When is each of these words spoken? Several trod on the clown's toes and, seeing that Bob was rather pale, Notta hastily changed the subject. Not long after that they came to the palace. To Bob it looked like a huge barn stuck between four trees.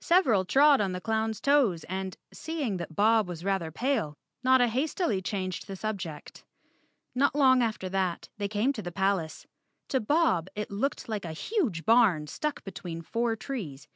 Several 0.00 0.46
trod 0.46 0.80
on 0.80 0.92
the 0.92 1.00
clown's 1.02 1.42
toes 1.42 1.84
and, 1.90 2.16
seeing 2.32 2.78
that 2.78 2.96
Bob 2.96 3.28
was 3.28 3.44
rather 3.44 3.70
pale, 3.70 4.16
Notta 4.42 4.68
hastily 4.68 5.20
changed 5.20 5.66
the 5.66 5.76
subject. 5.76 6.42
Not 7.14 7.34
long 7.34 7.62
after 7.62 7.90
that 7.90 8.30
they 8.38 8.48
came 8.48 8.72
to 8.72 8.80
the 8.82 8.90
palace. 8.90 9.46
To 9.88 10.00
Bob 10.00 10.48
it 10.54 10.70
looked 10.70 11.06
like 11.06 11.26
a 11.26 11.32
huge 11.34 11.84
barn 11.84 12.28
stuck 12.28 12.64
between 12.64 13.02
four 13.02 13.36
trees. 13.36 13.86